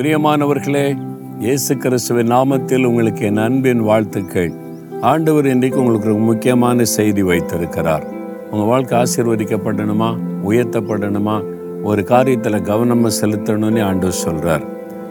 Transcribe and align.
பிரியமானவர்களே 0.00 0.98
இயேசு 1.40 1.76
கிறிஸ்துவின் 1.76 2.30
நாமத்தில் 2.30 2.84
உங்களுக்கு 2.84 3.24
என் 3.24 3.36
அன்பின் 3.36 3.80
வாழ்த்துக்கள். 3.80 4.52
ஆண்டவர் 5.00 5.46
இன்றைக்கு 5.46 5.78
உங்களுக்கு 5.78 6.08
ஒரு 6.08 6.18
முக்கியமான 6.18 6.84
செய்தி 6.84 7.22
வைத்திருக்கிறார். 7.22 8.04
உங்கள் 8.50 8.68
வாழ்க்கை 8.68 9.02
ஆசீர்வதிக்கப்படணுமா? 9.02 10.18
உயர்த்தப்படணுமா? 10.48 11.44
ஒரு 11.82 12.02
காரியத்தில் 12.02 12.62
கவனமாக 12.62 13.14
செலுத்தணும்னு 13.20 13.84
ஆண்டவர் 13.84 14.12
சொல்கிறார் 14.12 14.62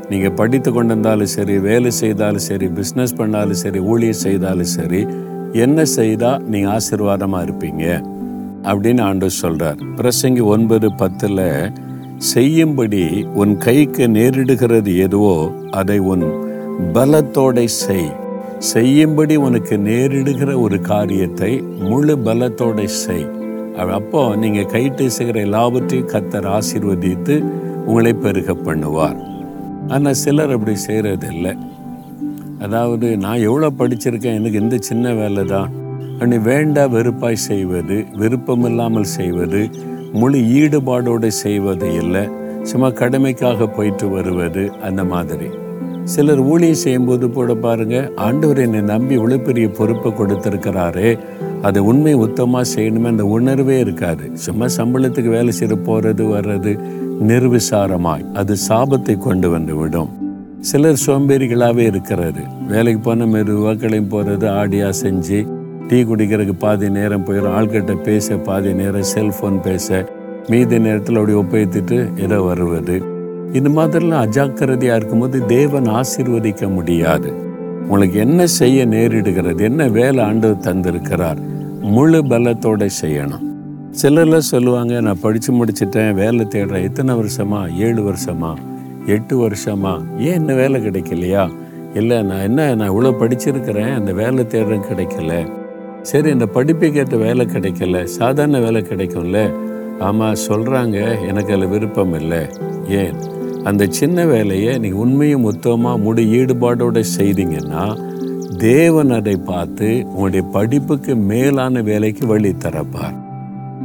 நீங்கள் 0.10 0.32
படித்து 0.32 0.72
கொண்டிருந்தாலும் 0.72 1.34
சரி 1.36 1.60
வேலை 1.60 1.92
செய்தாலும் 1.92 2.46
சரி 2.50 2.68
பிஸ்னஸ் 2.68 3.16
பண்ணாலும் 3.16 3.54
சரி 3.54 3.80
ஊழியர் 3.80 4.22
செய்தாலும் 4.26 4.74
சரி 4.78 5.08
என்ன 5.54 5.86
செய்தால் 5.86 6.44
நீங்கள் 6.44 6.72
ஆசீர்வாதமாக 6.72 7.46
இருப்பீங்க? 7.46 8.04
அப்படின்னு 8.64 9.02
ஆண்டவர் 9.02 9.32
சொல்கிறார் 9.32 9.76
பிரசங்கி 9.96 10.44
ஒன்பது 10.44 10.94
பத்தில் 10.94 11.72
செய்யும்படி 12.20 13.26
உன் 13.34 13.58
கைக்கு 13.58 14.08
நேரிடுகிறது 14.08 14.96
எதுவோ 14.98 15.36
அதை 15.72 16.00
உன் 16.00 16.26
பலத்தோட 16.94 17.64
செய். 17.66 18.10
செய்யும்படி 18.60 19.36
உனக்கு 19.36 19.78
நேரிடுகிற 19.78 20.62
ஒரு 20.62 20.82
காரியத்தை 20.82 21.64
முழு 21.80 22.16
பலத்தோட 22.18 22.86
செய். 22.86 23.28
அப்போ 23.96 24.36
நீங்கள் 24.36 24.66
கைட்டு 24.66 25.10
செய்கிற 25.10 25.40
எல்லாவற்றையும் 25.40 26.08
கத்தர் 26.08 26.48
ஆசீர்வதித்து 26.48 27.44
உங்களை 27.86 28.14
பெருக 28.14 28.54
பண்ணுவார். 28.54 29.20
ஆனால் 29.88 30.14
சிலர் 30.14 30.52
அப்படி 30.52 30.76
செய்கிறதில்லை 30.88 31.32
இல்லை 31.32 31.54
அதாவது 32.60 33.18
நான் 33.18 33.40
எவ்வளோ 33.40 33.70
படிச்சிருக்கேன் 33.80 34.34
எனக்கு 34.34 34.62
இந்த 34.62 34.78
சின்ன 34.78 35.14
வேலை 35.14 35.44
தான் 35.44 35.70
அப்படி 36.14 36.38
வேண்டா 36.38 36.84
வெறுப்பாய் 36.88 37.36
செய்வது 37.36 38.06
விருப்பமில்லாமல் 38.16 39.14
செய்வது 39.14 39.62
முழு 40.14 40.40
ஈடுபாடோடு 40.40 41.28
செய்வது 41.28 41.94
இல்லை. 41.94 42.28
சும்மா 42.64 42.88
கடமைக்காக 42.88 43.68
போயிட்டு 43.76 44.10
வருவது 44.10 44.72
அந்த 44.82 45.04
மாதிரி. 45.04 45.50
சிலர் 46.04 46.40
ஊழியம் 46.40 46.82
செய்யும்போது 46.84 47.32
கூட 47.32 47.56
பாருங்க 47.56 48.12
ஆண்டவர் 48.16 48.60
என்னை 48.60 48.82
நம்பி 48.82 49.18
இவ்வளோ 49.18 49.44
பெரிய 49.44 49.70
பொறுப்பை 49.70 50.12
கொடுத்துருக்கிறாரு 50.12 51.20
அதை 51.62 51.82
உண்மை 51.82 52.16
உத்தமாக 52.16 52.66
செய்யணுமே 52.76 53.06
அந்த 53.06 53.26
உணர்வே 53.26 53.80
இருக்காது. 53.80 54.32
சும்மா 54.34 54.66
சம்பளத்துக்கு 54.78 55.30
வேலை 55.30 55.52
செய்ய 55.52 55.76
போகிறது 55.76 56.26
வர்றது 56.26 56.80
நிர்விசாரமாய். 57.28 58.26
அது 58.34 58.56
சாபத்தை 58.70 59.18
கொண்டு 59.18 59.50
வந்து 59.50 59.76
விடும். 59.76 60.10
சிலர் 60.60 61.02
சோம்பேறிகளாகவே 61.06 61.84
இருக்கிறாரு 61.92 62.42
வேலைக்கு 62.68 63.02
போன 63.02 63.26
மெதுவாக 63.26 63.76
கிளம்பி 63.76 64.10
போகிறது 64.10 64.48
ஆடியா 64.50 64.90
செஞ்சு 64.90 65.48
டீ 65.90 66.04
குடிக்கிறதுக்கு 66.04 66.54
பாதி 66.60 66.90
நேரம் 66.90 67.26
போயிடும் 67.26 67.56
ஆள்கிட்ட 67.60 68.02
பேச 68.02 68.36
பாதி 68.38 68.74
நேரம் 68.74 69.08
செல்ஃபோன் 69.16 69.62
பேச. 69.62 70.06
மீதி 70.48 70.80
நேரத்தில் 70.80 71.16
அப்படி 71.16 71.38
ஒப்பைத்துட்டு 71.38 72.20
ஏதோ 72.20 72.42
வருவது. 72.42 73.02
இந்த 73.54 73.70
மாதிரிலாம் 73.70 74.24
அஜாக்கிரதையாக 74.26 74.96
இருக்கும்போது 74.96 75.46
தேவன் 75.46 75.84
ஆசீர்வதிக்க 75.84 76.74
முடியாது. 76.74 77.34
உங்களுக்கு 77.88 78.20
என்ன 78.20 78.48
செய்ய 78.48 78.86
நேரிடுகிறது 78.86 79.62
என்ன 79.62 79.88
வேலை 79.88 80.24
ஆண்டு 80.24 80.50
தந்திருக்கிறார் 80.62 81.40
முழு 81.82 82.24
பலத்தோடு 82.24 82.90
செய்யணும். 83.02 83.46
சிலர்லாம் 84.02 84.50
சொல்லுவாங்க 84.54 85.02
நான் 85.02 85.20
படித்து 85.22 85.54
முடிச்சிட்டேன் 85.54 86.14
வேலை 86.14 86.48
தேடுறேன். 86.50 86.84
எத்தனை 86.84 87.16
வருஷமா? 87.16 87.76
ஏழு 87.76 88.02
வருஷமா? 88.12 88.54
எட்டு 89.06 89.48
வருஷமா? 89.48 89.94
ஏன் 90.18 90.34
என்ன 90.34 90.54
வேலை 90.54 90.88
கிடைக்கலையா? 90.88 91.50
இல்லை 91.94 92.22
நான் 92.24 92.40
என்ன 92.40 92.76
நான் 92.76 92.92
இவ்வளோ 92.92 93.14
படிச்சிருக்கிறேன் 93.22 93.96
அந்த 93.96 94.14
வேலை 94.14 94.44
தேடுறேன் 94.44 94.88
கிடைக்கல. 94.92 95.58
சரி 96.02 96.30
இந்த 96.30 96.46
படிப்புக்கேற்ற 96.54 97.18
வேலை 97.18 97.46
கிடைக்கல. 97.46 98.04
சாதாரண 98.04 98.60
வேலை 98.60 98.82
கிடைக்கும்ல. 98.82 99.54
ஆமாம் 100.00 100.36
சொல்கிறாங்க 100.48 101.28
எனக்கு 101.28 101.54
அதில் 101.54 101.68
விருப்பம் 101.68 102.14
இல்லை. 102.14 102.48
ஏன்? 102.88 103.14
அந்த 103.64 103.86
சின்ன 103.90 104.26
வேலையை 104.26 104.78
நீங்கள் 104.78 105.00
உண்மையும் 105.00 105.42
மொத்தமாக 105.42 105.98
முடி 105.98 106.40
ஈடுபாடோடு 106.40 107.04
செய்தீங்கன்னா 107.18 108.08
தேவன் 108.58 109.12
அதை 109.12 109.38
பார்த்து 109.38 110.04
உங்களுடைய 110.06 110.46
படிப்புக்கு 110.52 111.16
மேலான 111.16 111.82
வேலைக்கு 111.82 112.28
வழி 112.28 112.50
தரப்பார். 112.50 113.18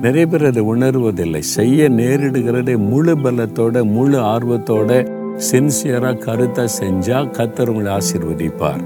நிறைய 0.03 0.27
பேர் 0.27 0.45
அதை 0.45 0.63
உணர்வதில்லை. 0.63 1.39
செய்ய 1.39 1.91
நேரிடுகிறதை 1.91 2.77
முழு 2.77 3.17
பலத்தோட 3.17 3.83
முழு 3.83 4.19
ஆர்வத்தோட 4.19 5.09
சின்சியராக 5.53 6.19
கருத்தாக 6.19 6.69
செஞ்சால் 6.81 7.31
கத்தர் 7.31 7.67
உங்களை 7.67 7.93
ஆசிர்வதிப்பார். 7.93 8.83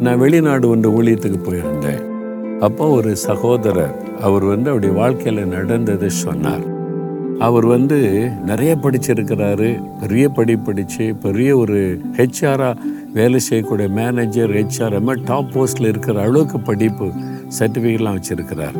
நான் 0.00 0.18
வெளிநாடு 0.18 0.68
ஒன்று 0.68 1.02
ஊழியத்துக்கு 1.02 1.40
போயிருந்தேன். 1.44 2.11
அப்போ 2.66 2.88
ஒரு 2.88 3.16
சகோதரர் 3.16 3.94
அவர் 4.20 4.44
வந்து 4.44 4.70
அவருடைய 4.70 4.94
வாழ்க்கையில் 4.94 5.46
நடந்ததை 5.46 6.08
சொன்னார். 6.08 6.64
அவர் 7.38 7.66
வந்து 7.66 7.98
நிறைய 8.44 8.76
படிச்சிருக்கிறாரு 8.82 9.68
பெரிய 10.00 10.28
படி 10.28 10.56
படித்து 10.56 11.14
பெரிய 11.14 11.56
ஒரு 11.56 12.00
ஹெச்ஆராக 12.16 12.78
வேலை 13.12 13.38
செய்யக்கூடிய 13.38 13.88
மேனேஜர் 13.88 14.50
ஹெச்ஆர் 14.50 15.24
டாப் 15.24 15.50
போஸ்டில் 15.54 15.86
இருக்கிற 15.86 16.20
அளவுக்கு 16.20 16.60
படிப்பு 16.60 17.08
சர்டிஃபிகேட்லாம் 17.58 18.18
வச்சுருக்கிறார். 18.18 18.78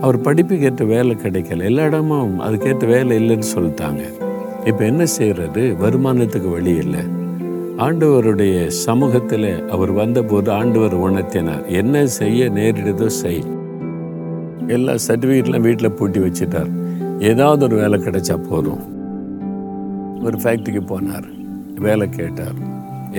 அவர் 0.00 0.20
படிப்புக்கு 0.20 0.64
ஏற்ற 0.64 0.84
வேலை 0.84 1.16
கிடைக்கல. 1.22 1.62
எல்லா 1.62 1.84
இடமும் 1.84 2.40
அதுக்கேற்ற 2.40 2.86
வேலை 2.86 3.14
இல்லைன்னு 3.20 3.50
சொல்லிட்டாங்க. 3.56 4.02
இப்போ 4.64 4.84
என்ன 4.84 5.06
செய்கிறது 5.06 5.76
வருமானத்துக்கு 5.80 6.50
வழி 6.50 6.74
இல்லை. 6.74 7.04
ஆண்டவருடைய 7.84 8.54
சமூகத்தில் 8.84 9.50
அவர் 9.74 9.90
வந்தபோது 9.98 10.48
ஆண்டவர் 10.50 10.94
உணர்த்தினார் 11.06 11.66
என்ன 11.80 12.00
செய்ய 12.16 12.48
நேரிடுதோ 12.56 13.08
செய். 13.18 13.44
எல்லா 14.76 14.94
சர்டிஃபிகேட்லாம் 15.04 15.66
வீட்டில் 15.66 15.96
பூட்டி 15.98 16.20
வச்சுட்டார். 16.24 16.70
ஏதாவது 17.30 17.62
ஒரு 17.66 17.76
வேலை 17.82 17.98
கிடைச்சா 18.06 18.36
போதும். 18.48 18.82
ஒரு 20.26 20.36
ஃபேக்ட்ரிக்கு 20.42 20.82
போனார் 20.90 21.28
வேலை 21.86 22.08
கேட்டார். 22.18 22.58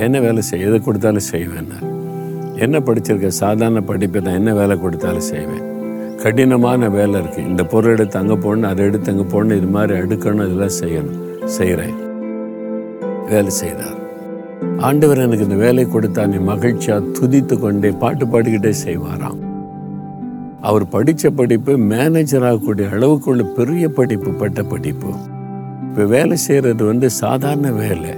என்ன 0.06 0.20
வேலை 0.25 0.44
செய்ய 0.50 0.68
எதை 0.70 0.80
கொடுத்தாலும் 0.88 1.28
செய்வேன்னார். 1.30 1.88
என்ன 2.66 2.81
படிச்சிருக்க 2.90 3.31
சாதாரண 3.44 3.81
படிப்பை 3.91 4.22
நான் 4.26 4.40
என்ன 4.41 4.53
வேலை 4.59 4.78
கொடுத்தாலும் 4.84 5.30
செய்வேன். 5.34 5.66
கடினமான 6.24 6.90
வேலை 6.97 7.16
இருக்குது 7.22 7.47
இந்த 7.52 7.66
பொருள் 7.74 7.96
எடுத்து 7.96 8.20
அங்கே 8.22 8.38
போடணும் 8.46 8.72
அதை 8.72 8.84
எடுத்து 8.90 9.12
அங்கே 9.14 9.28
போடணும் 9.36 9.62
இது 9.62 9.72
மாதிரி 9.78 9.96
அடுக்கணும் 10.02 10.46
இதெல்லாம் 10.50 10.78
செய்யணும். 10.81 11.20
செய்கிறேன் 11.58 11.97
வேலை 13.31 13.53
செய்தார். 13.62 13.98
ஆண்டவர் 14.80 15.18
எனக்கு 15.18 15.44
இந்த 15.44 15.56
வேலை 15.56 15.86
கொடுத்தா 15.86 16.28
நீ 16.28 16.36
மகிழ்ச்சியாக 16.36 17.06
துதித்து 17.06 17.59
கொண்டே 17.59 17.90
பாட்டு 17.90 18.25
பாடிக்கிட்டே 18.25 18.74
செய்வாராம். 18.86 19.47
அவர் 20.62 20.88
படித்த 20.88 21.30
படிப்பு 21.30 21.78
மேனேஜர் 21.78 22.44
ஆகக்கூடிய 22.44 22.88
அளவுக்குள்ள 22.92 23.44
பெரிய 23.44 23.90
படிப்பு 23.90 24.31
பட்ட 24.31 24.64
படிப்பு. 24.64 25.08
இப்போ 25.90 26.06
வேலை 26.06 26.38
செய்கிறது 26.38 26.86
வந்து 26.86 27.09
சாதாரண 27.09 27.72
வேலை. 27.72 28.09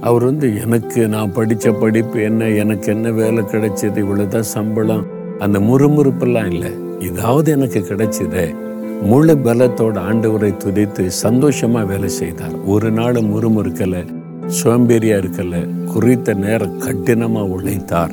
அவர் 0.00 0.24
வந்து 0.24 0.60
எனக்கு 0.60 1.08
நான் 1.08 1.32
படித்த 1.32 1.72
படிப்பு 1.72 2.22
என்ன 2.22 2.48
எனக்கு 2.48 2.92
என்ன 2.92 3.10
வேலை 3.10 3.42
கிடைச்சது 3.42 4.04
இவ்வளோதான் 4.04 4.40
சம்பளம். 4.40 5.06
அந்த 5.38 5.58
முறுமுறுப்பெல்லாம் 5.58 6.46
இல்லை. 6.46 6.72
இதாவது 6.98 7.48
எனக்கு 7.48 7.78
கிடைச்சதே. 7.78 8.54
முழு 9.02 9.34
பலத்தோட 9.34 9.98
ஆண்டவரை 10.10 10.56
துதித்து 10.56 11.10
சந்தோஷமா 11.22 11.86
வேலை 11.86 12.08
செய்தார். 12.08 12.54
ஒரு 12.66 12.90
நாள் 12.90 13.14
முறுமுறுக்கலை. 13.14 14.18
சோம்பேறியா 14.58 15.16
இருக்கல 15.22 15.56
குறித்த 15.92 16.34
நேரம் 16.34 16.78
கடினமா 16.84 17.42
உழைத்தார். 17.54 18.12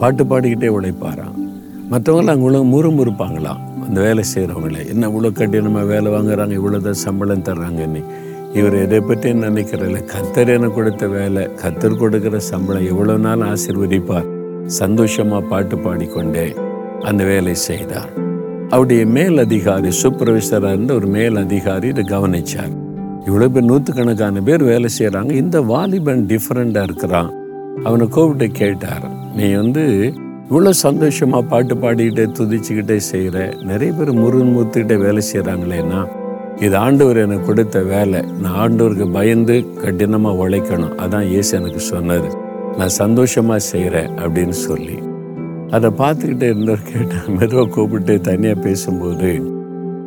பாட்டு 0.00 0.24
பாடிக்கிட்டே 0.24 0.68
உழைப்பாராம். 0.76 1.34
மற்றவங்களாம் 1.90 2.36
அங்கே 2.36 2.60
முறுமுறுப்பாங்களாம் 2.74 3.60
அந்த 3.86 4.00
வேலை 4.00 4.24
செய்கிறவங்கள 4.34 4.78
என்ன 4.92 5.08
இவ்வளோ 5.08 5.30
கடினமாக 5.32 5.84
வேலை 5.84 6.12
வாங்குறாங்க 6.12 6.54
இவ்வளோதான் 6.60 7.02
சம்பளம் 7.04 7.44
தர்றாங்கன்னு? 7.48 8.02
இவர் 8.52 8.74
எதை 8.74 9.00
பற்றி 9.00 9.32
நினைக்கிறதில்ல 9.32 10.00
கத்தர் 10.12 10.52
என 10.54 10.68
கொடுத்த 10.68 11.06
வேலை 11.06 11.42
கத்தர் 11.62 12.00
கொடுக்குற 12.02 12.36
சம்பளம் 12.36 12.86
எவ்வளோ 12.86 13.16
நாள் 13.16 13.40
ஆசிர்வதிப்பார்? 13.40 14.30
சந்தோஷமாக 14.66 15.48
பாட்டு 15.52 15.78
பாடிக்கொண்டே 15.78 16.54
அந்த 17.00 17.24
வேலை 17.24 17.54
செய்தார். 17.54 18.10
அவருடைய 18.70 19.06
மேல் 19.06 19.38
அதிகாரி 19.38 19.88
சூப்பர்வைசராக 20.02 20.72
இருந்த 20.72 20.94
ஒரு 20.94 21.06
மேல் 21.06 21.36
அதிகாரி 21.36 21.88
இதை 21.88 22.04
கவனிச்சார். 22.04 22.74
இவ்வளோ 23.28 23.46
பேர் 23.54 23.68
நூற்றுக்கணக்கான 23.70 24.40
பேர் 24.48 24.62
வேலை 24.70 24.88
செய்கிறாங்க 24.98 25.32
இந்த 25.42 25.56
வாலிபன் 25.70 26.22
டிஃப்ரெண்ட்டாக 26.32 26.88
இருக்கிறான். 26.88 27.30
அவனை 27.86 28.06
கூப்பிட்டு 28.16 28.46
கேட்டார் 28.60 29.06
நீ 29.36 29.46
வந்து 29.60 29.84
இவ்வளோ 30.48 30.72
சந்தோஷமாக 30.86 31.48
பாட்டு 31.52 31.74
பாடிக்கிட்டே 31.74 32.24
துதிச்சுக்கிட்டே 32.38 32.98
செய்கிற 33.10 33.38
நிறைய 33.70 33.92
பேர் 33.92 34.12
முருகன் 34.20 34.52
மூத்துக்கிட்டே 34.56 34.98
வேலை 35.06 35.22
செய்கிறாங்களேன்னா 35.30 36.00
இது 36.64 36.76
ஆண்டவர் 36.76 37.18
எனக்கு 37.22 37.46
கொடுத்த 37.46 37.78
வேலை. 37.94 38.20
நான் 38.42 38.58
ஆண்டவருக்கு 38.64 39.06
பயந்து 39.16 39.56
கடினமாக 39.82 40.40
உழைக்கணும். 40.42 40.94
அதான் 41.04 41.26
இயேசு 41.32 41.50
எனக்கு 41.60 41.80
சொன்னது 41.92 42.28
நான் 42.78 42.94
சந்தோஷமாக 43.00 43.66
செய்கிறேன் 43.72 44.12
அப்படின்னு 44.22 44.56
சொல்லி. 44.68 44.96
அதை 45.76 45.88
பார்த்துக்கிட்டே 46.02 46.48
இருந்தவர் 46.52 46.88
கேட்டால் 46.92 47.34
மெதுவாக 47.38 47.68
கூப்பிட்டு 47.76 48.14
தனியாக 48.28 48.64
பேசும்போது 48.66 49.30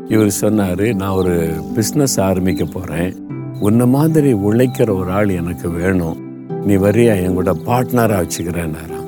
இவர் 0.09 0.29
சொன்னார் 0.29 0.95
நான் 0.95 1.15
ஒரு 1.15 1.49
பிஸ்னஸ் 1.75 2.19
ஆரம்பிக்க 2.19 2.65
போகிறேன் 2.65 3.15
உன்னை 3.59 3.85
மாதிரி 3.85 4.33
உழைக்கிற 4.33 4.97
ஒரு 4.97 5.11
ஆள் 5.11 5.29
எனக்கு 5.29 5.69
வேணும். 5.69 6.17
நீ 6.65 6.75
வரியா? 6.75 7.23
என் 7.23 7.33
கூட 7.33 7.53
பார்ட்னராக 7.53 8.21
வச்சுக்கிறேன்னாராம். 8.21 9.07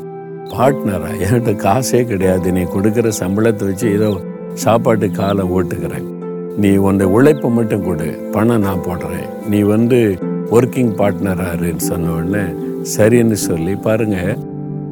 பார்ட்னரா 0.50 1.10
என்கிட்ட 1.20 1.54
காசே 1.56 2.04
கிடையாது. 2.04 2.52
நீ 2.52 2.60
கொடுக்குற 2.60 3.12
சம்பளத்தை 3.20 3.66
வச்சு 3.66 3.94
ஏதோ 3.94 4.18
சாப்பாட்டு 4.54 5.12
காலை 5.12 5.46
ஓட்டுக்கிறேன். 5.46 6.08
நீ 6.58 6.76
உன்னை 6.76 7.06
உழைப்பை 7.06 7.50
மட்டும் 7.50 7.84
கொடு. 7.84 8.30
பணம் 8.32 8.62
நான் 8.62 8.86
போடுறேன். 8.86 9.30
நீ 9.50 9.60
வந்து 9.62 10.18
ஒர்க்கிங் 10.52 10.94
பார்ட்னராருன்னு 11.02 11.84
சொன்ன 11.90 12.12
உடனே 12.12 12.46
சரின்னு 12.98 13.32
சொல்லி 13.32 13.76
பாருங்க. 13.76 14.38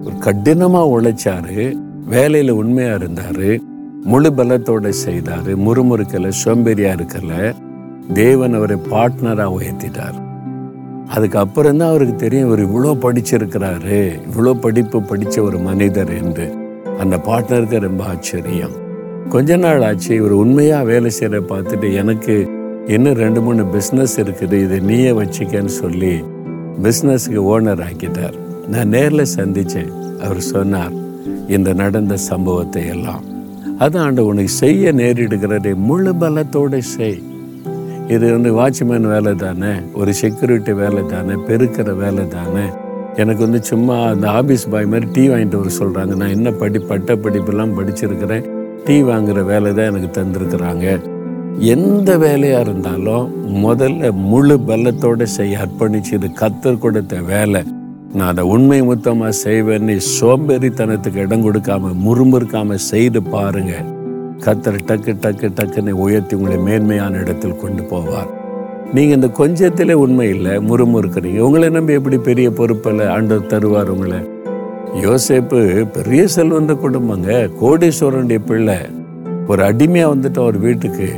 ஒரு 0.06 0.18
கடினமாக 0.19 1.01
உழைச்சாரு. 1.01 1.77
வேலையில் 2.06 2.50
உண்மையாக 2.50 2.95
இருந்தார். 2.95 3.75
முழு 4.12 4.30
பலத்தோட 4.38 4.89
செய்தார் 5.06 5.50
முறுமுறுக்கல 5.65 6.30
சோம்பேறியா 6.42 6.92
இருக்கல. 6.98 7.31
தேவன் 8.19 8.56
அவரை 8.57 8.77
பார்ட்னராக 8.92 9.56
உயர்த்திட்டார். 9.57 10.18
அதுக்கப்புறம் 11.15 11.80
தான் 11.80 11.92
அவருக்கு 11.92 12.15
தெரியும் 12.24 12.48
இவர் 12.48 12.63
இவ்வளோ 12.68 12.94
படிச்சிருக்கிறாரு 13.06 14.00
இவ்வளோ 14.27 14.54
படிப்பு 14.65 15.00
படித்த 15.12 15.36
ஒரு 15.48 15.59
மனிதர் 15.68 16.12
என்று. 16.21 16.48
அந்த 17.01 17.15
பார்ட்னருக்கு 17.27 17.86
ரொம்ப 17.88 18.04
ஆச்சரியம். 18.13 18.75
கொஞ்ச 19.33 19.57
நாள் 19.65 19.86
ஆச்சு 19.89 20.12
இவர் 20.19 20.36
உண்மையாக 20.44 20.89
வேலை 20.92 21.12
செய்கிற 21.19 21.42
பார்த்துட்டு 21.54 21.88
எனக்கு 22.01 22.36
இன்னும் 22.95 23.19
ரெண்டு 23.24 23.39
மூணு 23.45 23.63
பிஸ்னஸ் 23.75 24.18
இருக்குது 24.24 24.57
இதை 24.65 24.80
நீயே 24.89 25.13
வச்சுக்கன்னு 25.21 25.74
சொல்லி 25.83 26.15
பிஸ்னஸுக்கு 26.86 27.42
ஓனர் 27.54 27.83
ஆக்கிட்டார். 27.88 28.38
நான் 28.74 28.94
நேரில் 28.98 29.33
சந்தித்தேன் 29.38 29.92
அவர் 30.25 30.48
சொன்னார் 30.54 30.95
இந்த 31.57 31.71
நடந்த 31.81 32.15
சம்பவத்தை 32.31 32.83
எல்லாம். 32.95 33.25
அதான் 33.79 33.97
ஆண்டு 33.97 34.25
உனக்கு 34.25 34.50
செய்ய 34.50 34.94
நேரிடுகிறதை. 34.94 35.75
முழு 35.75 36.13
பலத்தோடு 36.13 36.77
செய். 36.77 37.21
இது 38.07 38.31
வந்து 38.31 38.51
வாட்ச்மேன் 38.59 39.07
வேலை 39.07 39.35
தானே? 39.35 39.71
ஒரு 39.94 40.13
செக்யூரிட்டி 40.13 40.74
வேலை 40.74 41.06
தானே? 41.06 41.33
பெருக்கிற 41.33 41.95
வேலை 41.95 42.27
தானே? 42.27 42.65
எனக்கு 43.15 43.44
வந்து 43.44 43.63
சும்மா 43.63 44.01
அந்த 44.01 44.29
ஆஃபீஸ் 44.29 44.69
பாய் 44.69 44.85
மாதிரி 44.85 45.12
டீ 45.13 45.27
வாங்கிட்டு 45.27 45.56
வர 45.56 45.69
சொல்கிறாங்க 45.79 46.15
நான் 46.15 46.29
என்ன 46.29 46.51
படி 46.51 46.79
பட்ட 46.79 47.15
படிப்பெல்லாம் 47.15 47.74
படிச்சிருக்கிறேன். 47.77 48.50
டீ 48.85 49.03
வாங்குற 49.03 49.45
வேலை 49.45 49.74
தான் 49.74 49.94
எனக்கு 49.94 50.21
தந்திருக்கிறாங்க. 50.21 51.01
எந்த 51.59 52.18
வேலையாக 52.18 52.62
இருந்தாலும் 52.62 53.56
முதல்ல 53.56 54.12
முழு 54.12 54.59
பலத்தோடு 54.68 55.23
செய்ய 55.23 55.68
அர்ப்பணிச்சு 55.68 56.13
இது 56.13 56.27
கத்தர் 56.27 56.77
கொடுத்த 56.77 57.21
வேலை. 57.21 57.63
நான் 58.13 58.27
அதை 58.27 58.44
உண்மை 58.44 58.81
முத்தமாக 58.81 59.38
செய்வேன்னு 59.45 60.00
சோம்பேறித்தனத்துக்கு 60.21 61.15
இடம் 61.15 61.51
கொடுக்காம 61.51 61.95
முறுமுறுக்காம 62.06 62.74
செய்து 62.74 63.24
பாருங்க. 63.24 63.83
கத்தர் 64.38 64.80
டக்கு 64.88 65.15
டக்கு 65.21 65.50
டக்குன்னு 65.56 65.89
உயர்த்தி 65.89 66.36
உங்களை 66.36 66.57
மேன்மையான 66.57 67.18
இடத்தில் 67.18 67.56
கொண்டு 67.56 67.83
போவார். 67.83 68.30
நீங்கள் 68.94 69.15
இந்த 69.15 69.27
கொஞ்சத்திலே 69.27 69.92
உண்மை 69.92 70.30
இல்லை 70.30 70.51
முறுமுறுக்கிறீங்க. 70.51 71.39
உங்களை 71.39 71.69
நம்பி 71.69 71.94
எப்படி 71.94 72.18
பெரிய 72.18 72.51
பொறுப்பில் 72.51 73.07
ஆண்டவர் 73.07 73.48
தருவார் 73.48 73.86
உங்களை? 73.86 74.18
யோசேப்பு 75.01 75.86
பெரிய 75.92 76.27
செல்வந்த 76.36 76.74
குடும்பங்க. 76.74 77.50
கோடீஸ்வரனுடைய 77.62 78.39
பிள்ளை. 78.45 78.75
ஒரு 79.48 79.63
அடிமையாக 79.63 80.15
வந்துட்டோம் 80.15 80.45
ஒரு 80.45 80.59
வீட்டுக்கு. 80.59 81.09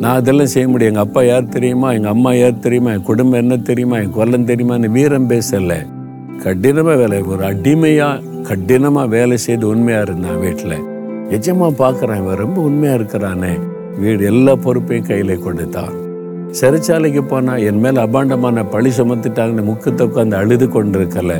நான் 0.00 0.14
அதெல்லாம் 0.14 0.46
செய்ய 0.46 0.68
முடியும். 0.68 0.92
எங்கள் 0.92 1.08
அப்பா 1.08 1.22
யார் 1.22 1.48
தெரியுமா? 1.48 1.92
எங்கள் 1.92 2.10
அம்மா 2.10 2.32
யார் 2.32 2.58
தெரியுமா? 2.58 2.90
என் 2.90 3.02
குடும்பம் 3.02 3.40
என்ன 3.40 3.56
தெரியுமா? 3.56 3.96
என் 3.96 4.14
கொல்லம் 4.14 4.48
தெரியுமான்னு 4.50 4.90
வீரம் 4.90 5.30
பேசலை. 5.30 5.98
கடினமாக 6.44 6.96
வேலை 6.96 7.22
ஒரு 7.22 7.44
அடிமையாக 7.44 8.22
கடினமாக 8.48 9.08
வேலை 9.08 9.36
செய்து 9.36 9.68
உண்மையாக 9.68 10.02
இருந்தான் 10.02 10.38
வீட்டில் 10.38 10.76
நிஜமாக 11.30 11.72
பார்க்குறான் 11.82 12.20
இவன் 12.22 12.40
ரொம்ப 12.44 12.60
உண்மையாக 12.60 12.98
இருக்கிறானே. 12.98 13.52
வீடு 13.98 14.24
எல்லா 14.24 14.54
பொறுப்பையும் 14.56 15.06
கையில் 15.06 15.34
கொடுத்தான். 15.38 15.92
சிறைச்சாலைக்கு 16.60 17.22
போனால் 17.22 17.62
என் 17.62 17.80
மேலே 17.80 18.00
அபாண்டமான 18.00 18.64
பழி 18.64 18.90
சுமத்திட்டாங்கன்னு 18.98 19.68
முக்கத்தை 19.70 20.06
உட்காந்து 20.08 20.34
அழுது 20.34 20.66
கொண்டிருக்கல. 20.66 21.34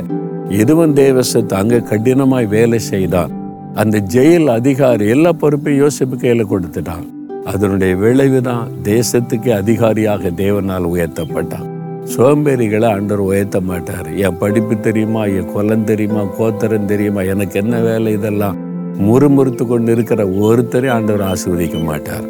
இதுவன் 0.49 0.93
தேவசத்து 0.93 1.53
அங்கே 1.53 1.77
கடினமாய் 1.77 2.47
வேலை 2.47 2.79
செய்தான். 2.79 3.33
அந்த 3.73 3.97
ஜெயில் 4.13 4.47
அதிகாரி 4.47 5.07
எல்லா 5.07 5.33
பொறுப்பையும் 5.33 5.87
யோசிப்பு 5.87 6.15
கையில் 6.15 6.51
கொடுத்துட்டான். 6.53 7.05
அதனுடைய 7.45 7.95
விளைவுதான் 7.95 8.71
தேசத்துக்கு 8.83 9.51
அதிகாரியாக 9.51 10.29
தேவனால் 10.29 10.89
உயர்த்தப்பட்டான். 10.93 11.70
சோம்பேறிகளை 12.05 12.85
ஆண்டவர் 12.85 13.25
உயர்த்த 13.25 13.61
மாட்டார். 13.61 14.15
என் 14.15 14.37
படிப்பு 14.37 14.79
தெரியுமா? 14.79 15.25
என் 15.25 15.45
குலம் 15.45 15.83
தெரியுமா? 15.83 16.23
கோத்தரம் 16.23 16.85
தெரியுமா? 16.85 17.21
எனக்கு 17.21 17.59
என்ன 17.59 17.79
வேலை 17.79 18.11
இதெல்லாம்? 18.11 18.55
முறுமுறுத்து 18.99 19.67
கொண்டு 19.67 19.91
இருக்கிற 19.91 20.25
ஒருத்தரையும் 20.25 20.91
ஆண்டவர் 20.91 21.33
ஆசீர்வதிக்க 21.33 21.83
மாட்டார். 21.83 22.23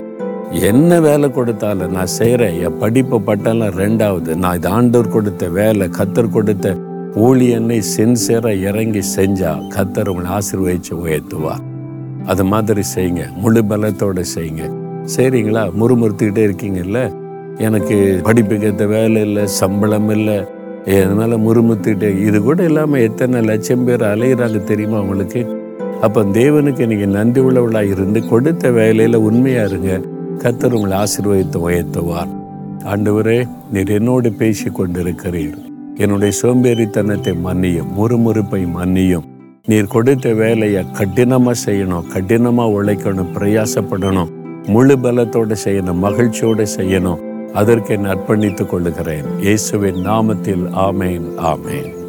என்ன 0.51 0.99
வேலை 0.99 1.31
கொடுத்தாலும் 1.31 1.91
நான் 1.91 2.05
செய்கிறேன் 2.05 2.61
என் 2.61 2.77
படிப்பு 2.77 3.21
பட்டாலும் 3.21 3.67
ரெண்டாவது. 3.67 4.35
நான் 4.35 4.55
இது 4.55 4.67
ஆண்டவர் 4.67 5.09
கொடுத்த 5.09 5.47
வேலை. 5.47 5.87
கத்தர் 5.87 6.29
கொடுத்த 6.29 6.77
ஊழியனை 7.15 7.81
சின்சியராக 7.97 8.61
இறங்கி 8.61 8.99
செஞ்சா 8.99 9.61
கத்தர் 9.69 10.07
உங்களை 10.07 10.31
ஆசீர்வதிச்சு 10.31 10.91
உயர்த்துவார். 10.91 11.63
அது 12.25 12.45
மாதிரி 12.45 12.81
செய்யுங்க. 12.95 13.33
முழு 13.35 13.61
பலத்தோடு 13.61 14.23
செய்யுங்க. 14.35 14.79
சரிங்களா 15.17 15.71
முறுமுறுத்துக்கிட்டே 15.79 16.51
இருக்கீங்கல்ல? 16.51 17.10
எனக்கு 17.67 17.97
படிப்புக்கு 18.27 18.67
ஏற்ற 18.71 18.85
வேலை 18.95 19.21
இல்லை 19.27 19.43
சம்பளம் 19.61 20.11
இல்லை 20.17 20.37
அதனால் 21.03 21.43
முறுமுத்துட்டு 21.45 22.07
இது 22.27 22.37
கூட 22.45 22.61
இல்லாமல் 22.69 23.05
எத்தனை 23.07 23.41
லட்சம் 23.49 23.83
பேர் 23.87 24.03
அலையிறாங்க 24.11 24.59
தெரியுமா 24.71 24.97
அவங்களுக்கு 25.01 25.41
அப்போ 26.05 26.21
தேவனுக்கு 26.37 26.83
நீங்கள் 26.91 27.15
நன்றி 27.17 27.39
உள்ளவளாக 27.47 27.91
இருந்து 27.95 28.19
கொடுத்த 28.29 28.71
வேலையில் 28.77 29.17
உண்மையாக 29.27 29.67
இருங்க. 29.69 29.91
கத்தர் 30.43 30.75
உங்களை 30.77 30.95
ஆசீர்வதித்து 31.01 31.57
உயர்த்துவார். 31.65 32.31
ஆண்டவரே 32.91 33.37
நீர் 33.73 33.91
என்னோடு 33.97 34.29
பேசி 34.39 34.67
கொண்டிருக்கிறீர். 34.77 35.57
என்னுடைய 36.03 36.31
சோம்பேறித்தனத்தை 36.41 37.33
மன்னியும் 37.45 37.91
முறுமுறுப்பை 37.97 38.61
மன்னியும். 38.77 39.27
நீர் 39.69 39.93
கொடுத்த 39.95 40.27
வேலையை 40.43 40.81
கடினமாக 40.99 41.57
செய்யணும் 41.65 42.07
கடினமாக 42.13 42.75
உழைக்கணும் 42.77 43.33
பிரயாசப்படணும் 43.35 44.31
முழு 44.73 44.95
பலத்தோடு 45.03 45.55
செய்யணும் 45.65 46.01
மகிழ்ச்சியோடு 46.05 46.65
செய்யணும். 46.77 47.21
அதற்கு 47.53 47.97
நற்பணித்துக் 47.97 48.69
கொள்ளுகிறேன். 48.69 49.39
இயேசுவின் 49.39 49.95
நாமத்தில் 49.95 50.65
ஆமேன் 50.75 51.27
ஆமேன். 51.37 52.00